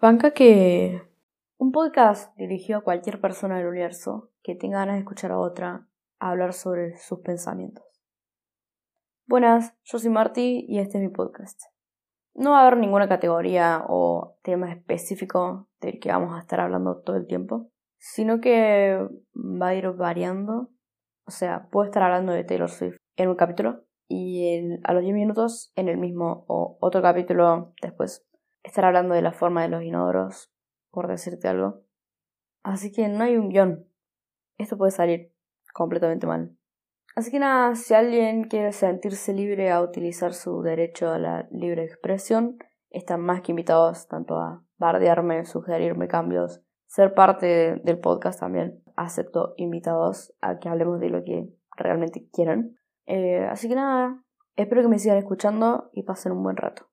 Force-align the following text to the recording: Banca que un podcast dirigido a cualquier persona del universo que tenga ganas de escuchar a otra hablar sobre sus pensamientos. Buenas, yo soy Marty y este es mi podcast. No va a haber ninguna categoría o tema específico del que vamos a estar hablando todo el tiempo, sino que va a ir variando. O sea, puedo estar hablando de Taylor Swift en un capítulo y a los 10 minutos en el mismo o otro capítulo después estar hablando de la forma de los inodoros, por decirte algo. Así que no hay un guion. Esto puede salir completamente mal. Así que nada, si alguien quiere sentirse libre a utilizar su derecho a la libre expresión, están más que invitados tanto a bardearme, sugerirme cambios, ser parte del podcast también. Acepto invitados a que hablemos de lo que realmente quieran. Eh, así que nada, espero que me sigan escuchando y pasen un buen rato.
Banca 0.00 0.30
que 0.30 1.02
un 1.58 1.72
podcast 1.72 2.34
dirigido 2.38 2.78
a 2.78 2.82
cualquier 2.82 3.20
persona 3.20 3.58
del 3.58 3.66
universo 3.66 4.30
que 4.42 4.54
tenga 4.54 4.78
ganas 4.78 4.94
de 4.94 5.00
escuchar 5.00 5.30
a 5.30 5.38
otra 5.38 5.88
hablar 6.18 6.54
sobre 6.54 6.96
sus 6.96 7.18
pensamientos. 7.20 7.84
Buenas, 9.26 9.76
yo 9.84 9.98
soy 9.98 10.08
Marty 10.08 10.64
y 10.66 10.78
este 10.78 10.96
es 10.96 11.04
mi 11.04 11.10
podcast. 11.10 11.60
No 12.32 12.52
va 12.52 12.60
a 12.60 12.66
haber 12.66 12.78
ninguna 12.78 13.10
categoría 13.10 13.84
o 13.88 14.38
tema 14.42 14.72
específico 14.72 15.68
del 15.82 16.00
que 16.00 16.10
vamos 16.10 16.34
a 16.34 16.40
estar 16.40 16.60
hablando 16.60 17.02
todo 17.02 17.16
el 17.16 17.26
tiempo, 17.26 17.68
sino 17.98 18.40
que 18.40 19.06
va 19.36 19.68
a 19.68 19.74
ir 19.74 19.86
variando. 19.90 20.70
O 21.26 21.30
sea, 21.30 21.68
puedo 21.70 21.84
estar 21.84 22.04
hablando 22.04 22.32
de 22.32 22.44
Taylor 22.44 22.70
Swift 22.70 22.96
en 23.16 23.28
un 23.28 23.36
capítulo 23.36 23.84
y 24.08 24.78
a 24.82 24.94
los 24.94 25.02
10 25.02 25.14
minutos 25.14 25.72
en 25.76 25.90
el 25.90 25.98
mismo 25.98 26.46
o 26.48 26.78
otro 26.80 27.02
capítulo 27.02 27.74
después 27.82 28.26
estar 28.70 28.84
hablando 28.84 29.14
de 29.14 29.22
la 29.22 29.32
forma 29.32 29.62
de 29.62 29.68
los 29.68 29.82
inodoros, 29.82 30.52
por 30.90 31.08
decirte 31.08 31.48
algo. 31.48 31.82
Así 32.62 32.92
que 32.92 33.08
no 33.08 33.24
hay 33.24 33.36
un 33.36 33.48
guion. 33.48 33.86
Esto 34.58 34.78
puede 34.78 34.92
salir 34.92 35.32
completamente 35.74 36.26
mal. 36.26 36.56
Así 37.16 37.32
que 37.32 37.40
nada, 37.40 37.74
si 37.74 37.94
alguien 37.94 38.44
quiere 38.44 38.72
sentirse 38.72 39.34
libre 39.34 39.72
a 39.72 39.82
utilizar 39.82 40.34
su 40.34 40.62
derecho 40.62 41.10
a 41.10 41.18
la 41.18 41.48
libre 41.50 41.82
expresión, 41.82 42.58
están 42.90 43.20
más 43.20 43.42
que 43.42 43.50
invitados 43.50 44.06
tanto 44.06 44.36
a 44.36 44.62
bardearme, 44.78 45.44
sugerirme 45.44 46.06
cambios, 46.06 46.62
ser 46.86 47.14
parte 47.14 47.80
del 47.82 47.98
podcast 47.98 48.38
también. 48.38 48.84
Acepto 48.94 49.54
invitados 49.56 50.32
a 50.40 50.60
que 50.60 50.68
hablemos 50.68 51.00
de 51.00 51.10
lo 51.10 51.24
que 51.24 51.48
realmente 51.76 52.28
quieran. 52.32 52.76
Eh, 53.06 53.44
así 53.50 53.68
que 53.68 53.74
nada, 53.74 54.22
espero 54.54 54.82
que 54.82 54.88
me 54.88 55.00
sigan 55.00 55.18
escuchando 55.18 55.90
y 55.92 56.04
pasen 56.04 56.32
un 56.32 56.44
buen 56.44 56.56
rato. 56.56 56.90